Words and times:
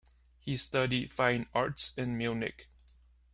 He 0.39 0.57
studied 0.57 1.13
fine 1.13 1.45
arts 1.53 1.93
in 1.95 2.17
Munich. 2.17 2.67